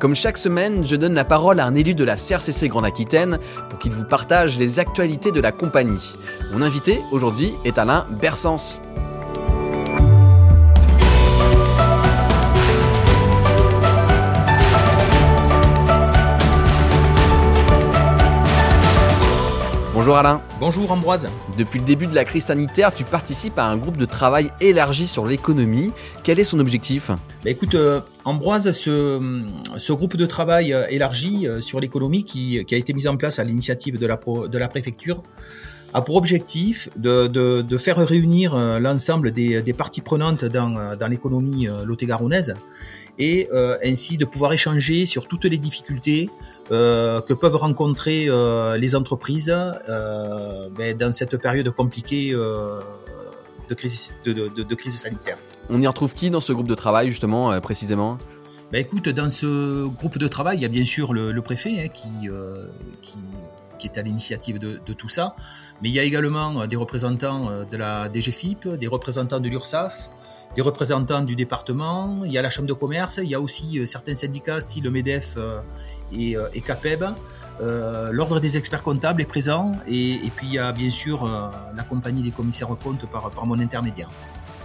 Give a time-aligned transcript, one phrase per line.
[0.00, 3.38] Comme chaque semaine, je donne la parole à un élu de la CRCC Grande Aquitaine
[3.68, 6.16] pour qu'il vous partage les actualités de la compagnie.
[6.52, 8.80] Mon invité aujourd'hui est Alain Bersens.
[20.00, 20.40] Bonjour Alain.
[20.58, 21.28] Bonjour Ambroise.
[21.58, 25.06] Depuis le début de la crise sanitaire, tu participes à un groupe de travail élargi
[25.06, 25.92] sur l'économie.
[26.22, 27.08] Quel est son objectif?
[27.08, 29.20] Bah Écoute, euh, Ambroise, ce,
[29.76, 33.18] ce, groupe de travail euh, élargi euh, sur l'économie qui, qui, a été mis en
[33.18, 34.18] place à l'initiative de la,
[34.48, 35.20] de la préfecture
[35.92, 41.08] a pour objectif de, de, de faire réunir l'ensemble des, des, parties prenantes dans, dans
[41.08, 42.54] l'économie lot-et-garonnaise
[43.20, 46.30] et euh, ainsi de pouvoir échanger sur toutes les difficultés
[46.72, 49.54] euh, que peuvent rencontrer euh, les entreprises
[50.76, 55.36] ben, dans cette période compliquée de crise, de, de, de, crise sanitaire.
[55.68, 58.18] On y retrouve qui dans ce groupe de travail justement précisément?
[58.72, 61.84] Ben écoute, dans ce groupe de travail, il y a bien sûr le, le préfet
[61.84, 62.28] hein, qui,
[63.02, 63.18] qui,
[63.80, 65.34] qui est à l'initiative de, tout ça,
[65.82, 70.10] mais il y a également des représentants de la DGFIP, des représentants de l'URSSAF,
[70.54, 73.78] des représentants du département, il y a la chambre de commerce, il y a aussi
[73.78, 75.60] euh, certains syndicats style MEDEF euh,
[76.12, 77.04] et, euh, CAPEB.
[78.12, 81.24] L'ordre des experts comptables est présent et, puis il y a bien sûr
[81.74, 84.08] la compagnie des commissaires comptes par mon intermédiaire.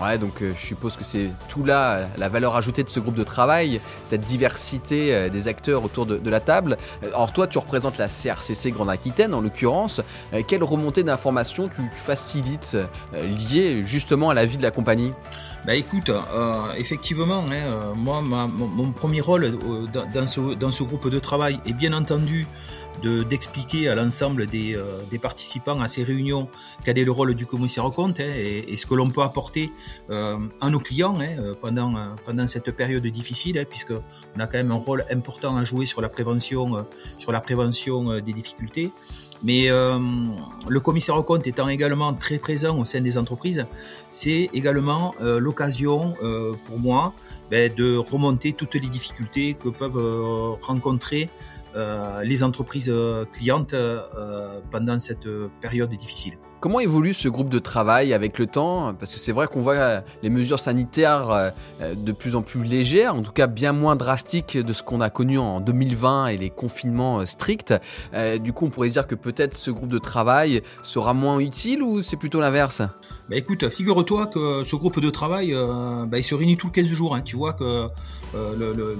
[0.00, 3.14] Ouais, donc euh, je suppose que c'est tout là la valeur ajoutée de ce groupe
[3.14, 6.76] de travail, cette diversité euh, des acteurs autour de, la table.
[7.02, 10.02] Euh, alors toi, tu représentes la CRCC Grande Aquitaine en l'occurrence.
[10.46, 12.76] quelle remontée d'informations tu, facilites
[13.14, 15.12] liée justement à la vie de la compagnie?
[15.66, 16.10] Bah écoute,
[16.76, 19.52] effectivement, hein, moi, mon, premier rôle
[19.92, 22.46] dans ce groupe de travail est bien entendu
[23.02, 24.78] d'expliquer à l'ensemble des,
[25.10, 26.48] des, participants à ces réunions
[26.84, 29.72] quel est le rôle du commissaire au compte hein, et, ce que l'on peut apporter
[30.10, 34.40] euh, à nos clients hein, euh, pendant, euh, pendant cette période difficile, hein, puisque on
[34.40, 36.86] a quand même un rôle important à jouer sur la prévention,
[37.18, 38.90] sur la prévention des difficultés.
[39.42, 43.66] Mais le commissaire au compte étant également très présent au sein des entreprises,
[44.10, 46.14] c'est également l'occasion
[46.66, 47.12] pour moi
[47.50, 51.28] ben, de remonter toutes les difficultés que peuvent rencontrer
[52.22, 52.92] les entreprises
[53.32, 53.74] clientes
[54.70, 55.28] pendant cette
[55.60, 56.38] période difficile.
[56.58, 58.94] Comment évolue ce groupe de travail avec le temps?
[58.94, 63.14] Parce que c'est vrai qu'on voit les mesures sanitaires euh, de plus en plus légères,
[63.14, 66.48] en tout cas bien moins drastiques de ce qu'on a connu en 2020 et les
[66.48, 67.74] confinements euh, stricts.
[68.14, 71.82] Euh, du coup, on pourrait dire que peut-être ce groupe de travail sera moins utile
[71.82, 72.80] ou c'est plutôt l'inverse?
[73.28, 75.54] Bah écoute, figure-toi que ce groupe de travail,
[76.08, 77.14] bah, il se réunit tous les 15 jours.
[77.14, 77.20] Hein.
[77.20, 77.88] Tu vois que
[78.34, 78.96] le, le,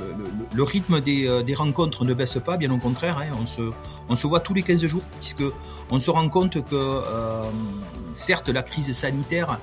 [0.54, 3.18] le, rythme des, des, rencontres ne baisse pas, bien au contraire.
[3.18, 3.36] Hein.
[4.08, 5.44] On, se, voit tous les 15 jours, puisque
[5.90, 7.02] on se rend compte que
[8.14, 9.58] certes, la crise sanitaire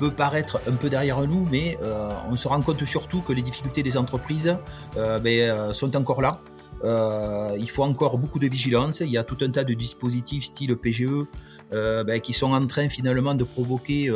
[0.00, 3.42] peut paraître un peu derrière nous, mais euh, on se rend compte surtout que les
[3.42, 4.56] difficultés des entreprises
[4.96, 6.40] euh, ben, euh, sont encore là.
[6.84, 9.00] Il faut encore beaucoup de vigilance.
[9.00, 11.26] Il y a tout un tas de dispositifs style PGE
[11.72, 14.10] ben, qui sont en train finalement de provoquer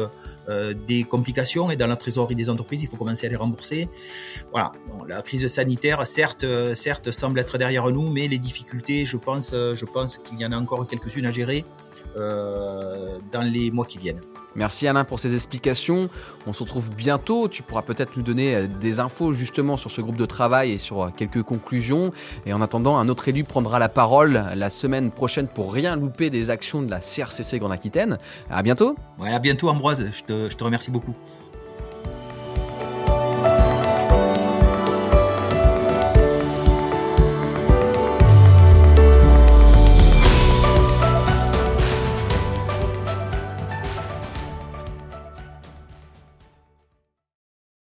[0.87, 3.89] des complications et dans la trésorerie des entreprises, il faut commencer à les rembourser.
[4.51, 4.73] Voilà,
[5.09, 9.85] la crise sanitaire, certes, certes, semble être derrière nous, mais les difficultés, je pense, je
[9.85, 11.65] pense qu'il y en a encore quelques-unes à gérer.
[12.17, 14.21] Euh, dans les mois qui viennent.
[14.57, 16.09] Merci Alain pour ces explications.
[16.47, 17.49] On se retrouve bientôt.
[17.49, 20.79] Tu pourras peut-être nous donner euh, des infos justement sur ce groupe de travail et
[20.79, 22.13] sur euh, quelques conclusions.
[22.47, 26.31] Et en attendant, un autre élu prendra la parole la semaine prochaine pour rien louper
[26.31, 28.19] des actions de la CRCC Grande Aquitaine.
[28.51, 28.97] À bientôt.
[29.19, 30.05] Ouais, à bientôt Ambroise.
[30.13, 31.15] je te remercie beaucoup.